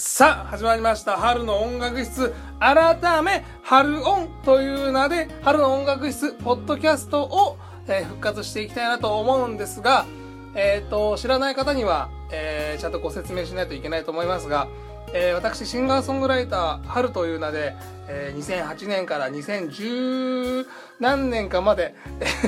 [0.00, 1.16] さあ始まりました。
[1.16, 2.32] 春の音楽室。
[2.60, 10.06] 改め春音という名で春の音楽室ポッドキャストを、えー復活していきたいなと思うんですが、
[10.54, 14.68] えっ、と知らない方には、えーちゃんとご説明しないといけないと思いますが、
[15.12, 17.74] えー私シンガーソングライター春という名で、
[18.06, 20.64] えー2008年から2010
[21.00, 21.96] 何年かまで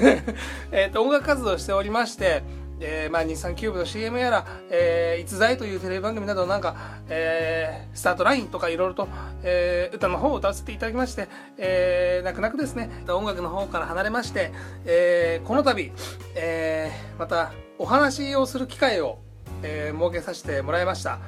[0.70, 2.44] えーと音楽活動しておりまして
[2.80, 6.74] えーまあ、日産キューブの CM やら、えー、逸材というテレビ番組などなんか、
[7.08, 9.08] えースタートラインとかいろいろと、
[9.42, 14.52] えー歌の方を歌わせていただきまして、えー泣く泣くですね、音楽の方から離れまして、
[14.86, 15.92] えーこの度、
[16.34, 19.18] えーまたお話をする機会を、
[19.62, 21.18] えー設けさせてもらいました。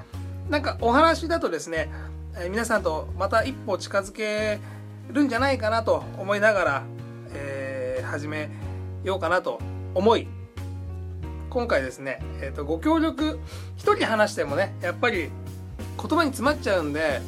[0.48, 1.90] なんかお話だとですね、
[2.36, 4.58] えー皆さんとまた一歩近づけ
[5.10, 6.82] るんじゃないかなと思いながら、
[7.34, 8.48] えー始め
[9.04, 9.58] ようかなと
[9.94, 10.28] 思い、
[11.52, 13.38] 今回ですね、えー、とご協力
[13.76, 15.28] 一人話してもねやっぱり
[15.98, 17.20] 言葉に詰まっちゃうんで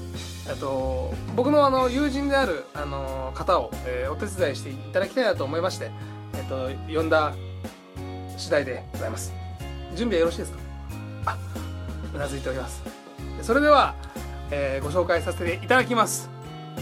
[0.48, 5.90] えっと僕のあの友人であるあの方を、えーお手伝いしていただきたいなと思いまして、
[6.34, 7.34] えっと呼んだ
[8.38, 9.34] 次第でございます。
[9.94, 10.58] 準備はよろしいですか？
[11.26, 11.38] あ
[12.14, 12.82] うなずいております。
[13.42, 13.94] それでは、
[14.50, 16.30] えーご紹介させていただきます。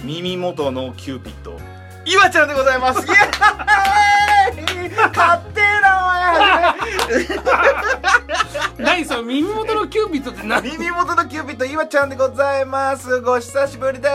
[0.05, 1.57] 耳元のキューピッド。
[2.05, 3.07] 岩ちゃんでございます。
[3.07, 3.15] イエ
[11.73, 13.21] 岩ちゃんでございます。
[13.23, 14.09] ご久しぶりで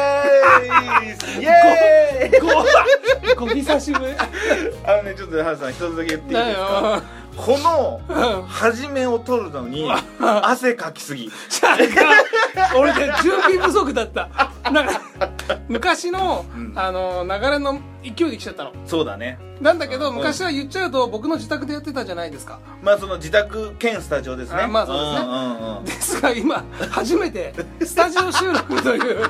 [1.19, 1.25] す。
[1.41, 2.39] イエーイ。
[3.35, 4.13] ごご久しぶり。
[4.85, 6.63] あのねちょっとハルさん一つだけ言っていいだですか？
[6.97, 7.01] よ。
[7.35, 8.47] このうん。
[8.47, 11.31] 始めを取るのに汗かきすぎ。
[12.75, 14.29] 俺ね準備不足だった。
[14.71, 15.01] なんか
[15.67, 16.73] 昔の、うん。
[16.75, 18.71] あの流れの勢いで来ちゃったの。
[18.85, 19.39] そうだね。
[19.61, 20.15] なんだけどうん。
[20.17, 22.59] 昔は言っちゃうと僕の自宅でやってたじゃないですか。
[22.81, 24.63] まあその自宅兼スタジオですね。
[24.63, 25.19] あまあそうですね。
[25.19, 25.85] んうんうん。
[25.85, 25.96] です
[26.27, 29.29] が今初めてスタジオ収録という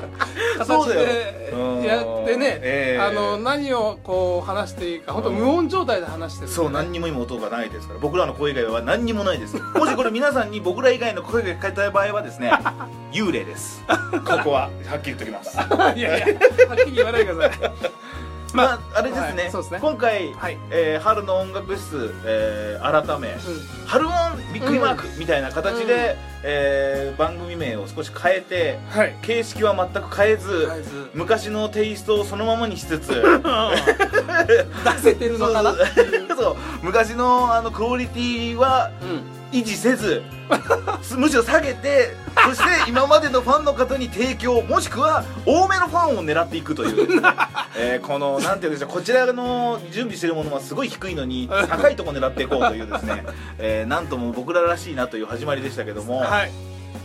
[0.58, 3.00] 形でうんやってね、ええ。
[3.00, 6.54] あの何をこう話していいか本当無音状態で話してるんで。
[6.54, 8.00] そう何にも今音がないですから。
[8.00, 9.56] 僕らの声以外は何にもないです。
[9.56, 12.52] もしこれ皆さんに僕ら以外の声が聞かれた場合はですね
[13.12, 13.82] 幽霊です。
[13.86, 15.56] ここははっきり言っておきます。
[15.96, 16.26] いやいや
[16.68, 17.97] はっきり言わないでください
[18.54, 19.78] まああれですね,、はいそうですね。
[19.80, 20.58] 今回、はい。
[20.70, 23.32] えー春の音楽室、えー改め、う
[23.86, 24.14] 春音
[24.54, 29.14] びっくりマークみたいな形で、えー番組名を少し変えてんはい。
[29.22, 30.68] 形式は全く変えず、
[31.14, 35.74] 昔のテイストをそのままにしつつ 出せてるのかな？
[36.36, 39.38] そう昔のあのクオリティはうん。
[39.50, 40.22] 維持せずす
[41.16, 42.14] むしろ下げて
[42.46, 47.22] そして今までのファンの方に提供もしくは多めのファンを狙っていくという。
[47.76, 53.24] えーこのなんていうんでしょうこちらの準備してるものはすごい低いのに高いところ狙っていこうというですね、
[53.58, 56.50] えーなんとも僕ららしいなという始まりでしたけども、はい。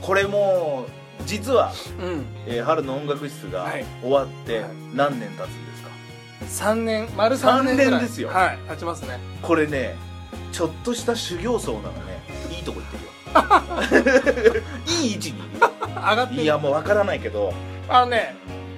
[0.02, 0.86] これも
[1.26, 1.72] 実は、
[2.02, 2.26] うん。
[2.48, 3.86] えー春の音楽室がはい。
[4.02, 4.70] 終わってはい。
[4.94, 5.66] 何年経つん
[6.46, 7.92] ですか？3年丸3年ぐらい。
[7.92, 8.30] 三年ですよ。
[8.30, 8.58] はい。
[8.70, 9.20] 経ちますね。
[9.42, 9.96] これね
[10.52, 12.22] ちょっとした修行僧なのね
[12.52, 13.10] いいとこ行ってるよ
[15.02, 15.42] いい位置に。
[15.96, 16.42] 上がってる。
[16.42, 17.54] いやもうわからないけど。
[17.90, 18.36] あのね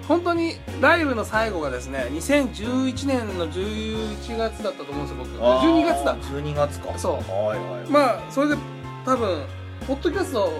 [0.07, 5.29] 本当にライブの最後がですね2011年の11月だったと思うんですよ僕。
[5.65, 6.15] 12月だ。
[6.17, 6.97] 12月か。
[6.97, 7.13] そう。
[7.31, 8.55] はいはいまあそれで
[9.05, 9.43] 多分
[9.87, 10.51] ポッドキャスト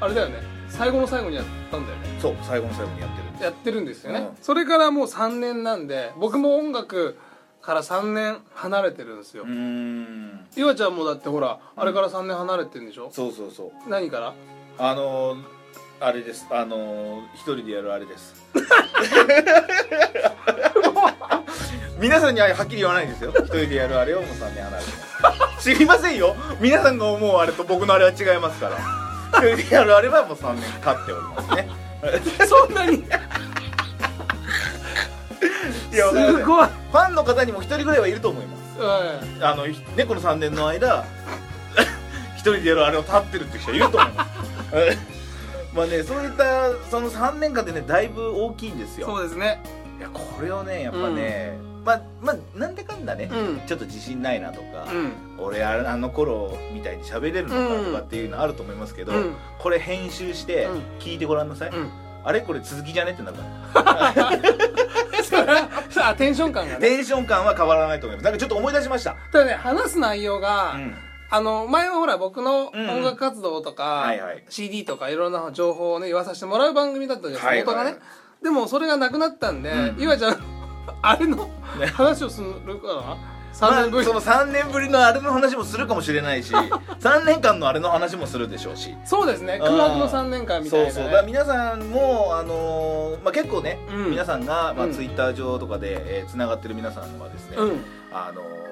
[0.00, 0.36] あれだよね。
[0.68, 2.18] 最後の最後にやったんだよね。
[2.20, 4.28] そう最後の最後にやってるやってるんですよね、うん。
[4.40, 7.18] それからもう3年なんで僕も音楽
[7.62, 9.44] から3年離れてるんですよ、
[10.56, 13.88] 岩ちゃんもだってほらあれから3年離れてるんでしょ、そうそうそう。
[13.88, 14.34] 何から？
[14.78, 15.42] あのー、
[16.00, 16.46] あれです。
[16.50, 18.34] あのー、一人でやるあれです。
[22.00, 23.30] 皆さんにははっきり言わないですよ。
[23.30, 24.90] 一人でやるあれをもう3年離れて。
[25.22, 26.34] ます知りませんよ。
[26.60, 28.76] 皆さんが思うあれと僕のあれは違いますから。
[29.38, 31.68] 一人でやるあれはもう3年経っておりますね。
[32.48, 33.04] そんなに
[35.92, 38.62] すごい、ファンの方にも一人ぐらいはいると思います。
[38.80, 41.04] うんあのひねこの3年の間
[42.36, 44.30] 一人でやるあれを立ってるって人はいると思います。
[45.74, 49.06] まあねそういったその3年間でねだいぶ大きいんですよ。
[49.06, 49.62] そうですね。
[49.98, 53.60] いやこれをねやっぱね、まあまあなんでかんだね、うん。
[53.66, 55.12] ちょっと自信ないなとか、うん。
[55.38, 59.34] 俺ああの頃みたいに喋れるのかとかっていうのあると思いますけど、うん。
[59.58, 60.82] これ編集してうん。
[60.98, 61.90] 聞いてごらんなさい、うん。
[62.24, 63.12] あれこれ続きじゃね？
[63.12, 64.30] ってなるから
[66.00, 66.80] あテンション感がね。
[66.80, 68.24] テンション感は変わらないと思います。
[68.24, 70.94] なんかちょっと思い出しました、ただね話す内容が、うん。
[71.30, 74.44] あの前はほら僕の音楽活動とか、はいはい。
[74.50, 77.98] CD とかいろんな情報をね言わさせてもらう番組だったじゃないですか、元がね。
[78.42, 80.36] でもそれがなくなったんで、うん岩ちゃん
[81.00, 81.36] あれの
[81.78, 81.86] ね。
[81.86, 83.16] 話をするか
[83.52, 86.52] 3年ぶり、まあ、その3年ぶりのあれの話もするかもしれないし
[87.00, 88.94] 3年間のあれの話もするでしょうし。
[89.04, 89.58] そうですね。
[89.58, 91.10] 空白の3年間みたいな、ね、そうそう。
[91.10, 94.10] だから皆さんも、あのーまあ、結構ね、うん。
[94.10, 94.92] 皆さんが、まあうん。
[94.92, 97.84] ツイッター上とかで、えー、つながってる皆さんはですね、うん。
[98.12, 98.62] あのー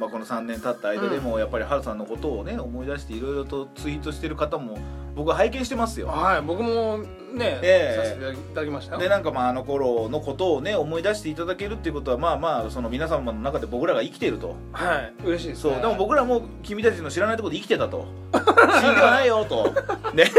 [0.00, 4.78] まあ、この3年経った間でも、やっぱりハルさんのことをね思い出していろいろとツイートしてる方も
[5.14, 6.08] 僕は拝見してますよ。
[6.08, 6.98] はい僕も
[7.34, 8.02] ね、ええ。
[8.02, 9.00] させていただきましたよ。
[9.00, 14.56] でなんかまああの頃のことをね思い出していただけるっていうことはまあまあその皆様の中で僕らが生きていると。
[14.72, 18.06] はい嬉しいです、ね、そうでも僕らも君たちの知らないところで生きてたと。
[18.32, 19.72] 死んではないよと。
[20.14, 20.30] ね。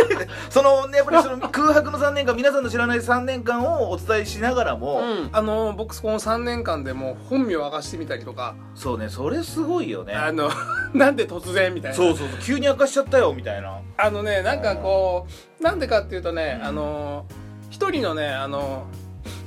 [0.49, 10.13] そのねやっぱりその空白の3年間皆さんの知らない3年間をお伝えしながらも、うん、あの僕この3年間でもう本名を明かしてみたりとか、そうねそれすごいよね。
[10.13, 10.49] あの
[10.97, 11.97] なんで突然みたいな。
[11.97, 13.79] そうそうそう急に明かしちゃったよみたいな。
[13.97, 15.27] あのねなんかこ
[15.59, 16.67] うなんでかっていうとね、うん。
[16.67, 17.25] あの
[17.69, 18.85] 一人のねあの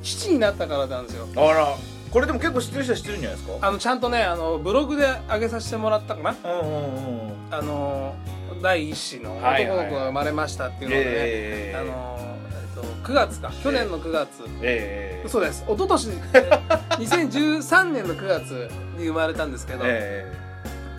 [0.02, 1.26] 父になったからなんですよ。
[1.36, 1.68] あら。
[2.10, 3.66] これでも結構知ってる人は知ってるんじゃないですか？
[3.68, 6.36] あのちゃんとねあのブログで上げさせてもらったかな。
[6.44, 7.32] うんうんうん。
[7.50, 8.14] あの
[8.62, 13.50] 第一子の男の子が生まれましたっていうのでね、えーあのえっと9月か。
[13.62, 14.28] 去年の9月、
[14.62, 15.64] えーそうです。
[15.66, 16.08] 一昨年。
[16.98, 20.30] 2013年の9月に生まれたんですけど、え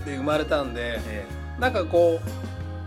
[0.05, 1.25] で生まれたんでーえ。
[1.59, 2.19] なんかこ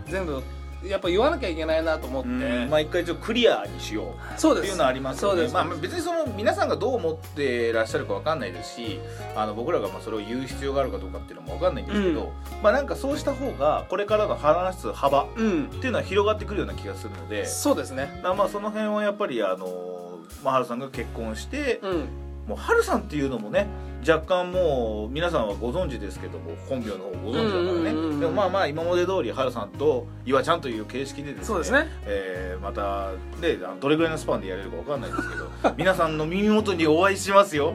[0.07, 0.41] う全部
[0.83, 2.29] やっぱ言わなきゃいけないなと思って、
[2.67, 4.39] まあ一回ちょっとクリアにしよう。
[4.39, 4.63] そうです。
[4.63, 5.49] っていうのはありますよね。
[5.49, 9.01] まあ、別にその皆さんがどう思ってらっしゃるかわかんないですし
[9.35, 12.31] あの僕らがまあそれを言う必要があるかどうかっていうのもわかんないんですけど、
[12.63, 15.67] まあなんかそうした方がこれからの話す幅っうん。
[15.67, 18.21] ていうのは広がってくるような気がするのでそうですね。
[18.23, 22.05] まあその辺はやっぱりあのまあ春さんが結婚して、うん
[22.49, 23.67] もう春さんっていうのもね
[24.07, 31.87] 若干もう皆さんはご存知ですけども本名の方ご存知だからね、うんうんうんうんでもまあまあ今まで通り春さんと岩ちゃんという形式でですねそうですね。
[32.05, 37.73] えーまたねあのどれぐらいのスパンでやれるかわかんないですけど 皆さんの耳元にお会いしますよ。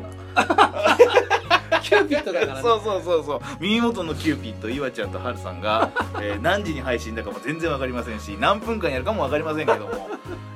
[1.82, 2.61] キューピッドだからね。
[2.62, 3.41] そうそうそうそう。
[3.61, 5.91] 耳元のキューピッド岩ちゃんと春さんが、
[6.21, 10.09] えー何時に配信だかも全然わかりませんし何分間やるかもわかりませんけども、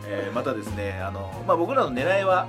[0.06, 2.46] えーまたですねあの、まあ、僕らの狙いは、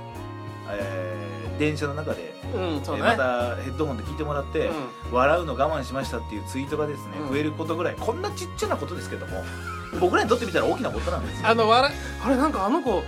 [0.70, 1.19] えー
[1.60, 4.70] 電車の中で、うんそうね、えーまたヘッドホンで聞いてもらって、
[5.12, 7.28] 笑うの我慢しましたっていうツイートがですね、うん。
[7.28, 9.44] 増えることぐらいこんなちっちゃなことですけども
[10.00, 11.48] 僕らにとってみたら大きなことなんですよ。
[11.48, 13.04] あの笑いあれなんかあの子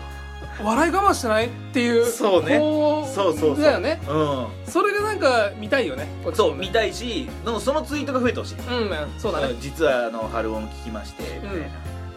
[0.62, 1.46] 笑い我慢してない？
[1.46, 2.58] っていうそうね。
[2.58, 3.62] 子そうそうそう。
[3.62, 4.02] だよね。
[4.06, 4.46] うん。
[4.66, 9.54] それがなんか見たいよねそう見たいしでもそのツイートが増えてほしい、うんそうだね。
[9.60, 11.64] 実はあの春音聞きましてみたいな、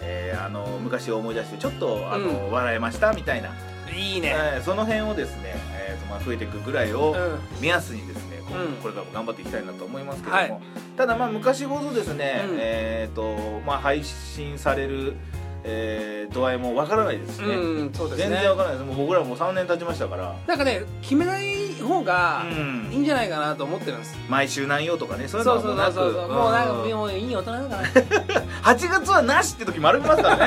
[0.02, 2.52] えーあの昔を思い出してちょっとあの、うん。
[2.52, 3.50] 笑えましたみたいな、
[3.94, 4.34] いいね。
[4.36, 7.16] えーその辺をですね、えーとまあ、増えていくぐらいをう
[7.58, 7.62] ん。
[7.62, 8.74] 目安にですね、こううん。
[8.78, 10.58] これからも頑張っていきたいなと思いますけども、はい。
[10.98, 12.58] ただまあ昔ほどですね、うん。
[12.60, 15.14] えーとまあ、配信される、
[15.64, 18.30] えー度合いもわからないですしね、うんそうですね。
[18.30, 18.88] 全然わからないです。
[18.88, 22.90] もう僕らもう3年経ちましたから、なんかね決めない方がうん。
[22.92, 24.18] いいんじゃないかなと思ってるんです。
[24.28, 27.84] 毎週何曜とかねそうそいううのはそうそうそうもうなくもうなんかうんもういい大人だから。
[28.74, 30.38] 8月はなしって時もありますから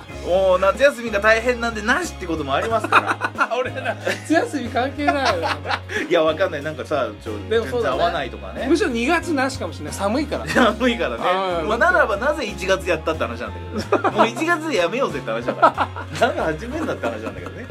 [0.00, 3.48] ねもう夏休みが大変なんでなしってこともありますから。
[3.56, 5.48] 俺ら夏休み関係ないよ。
[6.10, 6.62] いやわかんない。
[6.62, 8.02] なんかさちょでもそうだね。
[8.02, 8.66] 合わないとかね。
[8.68, 9.94] むしろ2月なしかもしれない。
[9.94, 10.46] 寒いから。
[10.46, 11.16] 寒いからね。
[11.62, 11.68] うん。
[11.68, 15.88] まあならばなぜ1月やったって話なんだけどもう1月でやめようぜって話だか
[16.20, 16.28] ら。
[16.28, 17.66] なんか始めんだって話なんだけどね。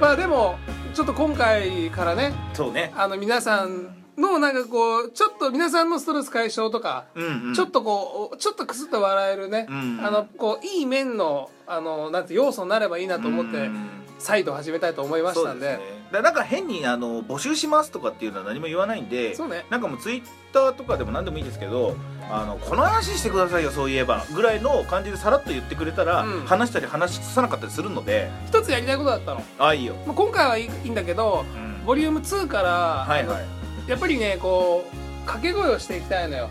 [0.00, 0.58] まあでも
[0.92, 2.92] ちょっと今回からねそうね。
[2.96, 7.54] あの皆さんのなんかこうちょっと皆さんのストレス解消とか、うんうん。
[7.54, 15.66] ちょっとこうちょっとクスッと笑えるね、うんあのこういい面のあのなんて要素になればいいなと思ってうん再度始めたいと思いましたんで。
[15.66, 16.22] ですね。
[16.22, 19.66] なんか変にあの募集しますとかっていうのは何も言わないんでそうね。
[19.68, 21.96] なんかもうツイッターとかでも何でもいいですけど
[22.30, 26.44] あのこの話してくださいよそういえばぐらいの感じでさらっと言ってくれたら、うん。
[26.46, 28.30] 話したり話さなかったりするので。
[28.46, 31.84] 一つやりたいことだったの、ああいいよ、まあ、今回はいいいいんだけどうん。
[31.84, 32.70] ボリューム2から、
[33.06, 36.50] はいはいやっぱりねこう掛け声をしていきたいのよ。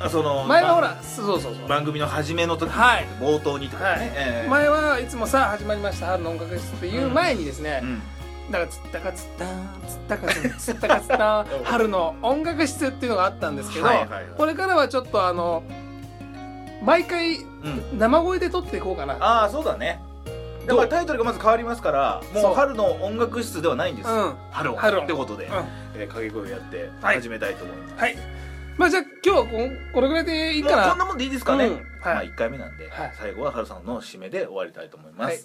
[0.00, 1.68] あその前はほらばそうそうそう。
[1.68, 3.06] 番組の初めの時、はい。
[3.20, 4.00] 冒頭にとかね、はい。
[4.14, 4.48] ええ。
[4.48, 8.02] 前はいつもさあ始まりました春の音楽室っていう前にですね、うん。
[8.52, 9.44] だからつったかつった
[9.88, 14.24] つったかつったかつった 春の音楽室っていうのがあったんですけど、はいはいはい。
[14.36, 15.64] これからはちょっとあの
[16.84, 17.98] 毎回うん。
[17.98, 19.16] 生声で撮っていこうかな。
[19.18, 20.00] ああそうだね
[20.68, 22.52] だからタイトルがまず変わりますからもそう。
[22.52, 24.36] う春の音楽室ではないんです、うん。
[24.50, 25.52] 春音ってことで、うん。
[25.96, 27.16] えー掛け声をやってはい。
[27.16, 28.16] 始めたいと思います、はい。
[28.76, 30.90] まあじゃあ今日はこれぐらいでいいかな？
[30.90, 31.72] こんなもんでいいですかね、うん。
[31.74, 31.82] はい。
[32.02, 33.14] まあ1回目なんで、はい。
[33.18, 35.40] 最後は春さんの締めで終わりたいと思います、はい。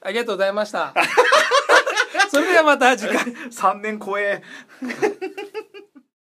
[0.00, 0.94] ありがとうございました。
[2.30, 3.24] それではまた次回。
[3.50, 4.42] 3年超え